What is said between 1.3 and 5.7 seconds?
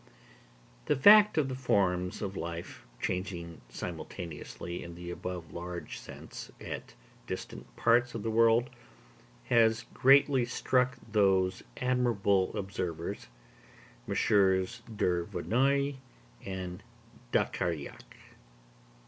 of the forms of life changing simultaneously in the above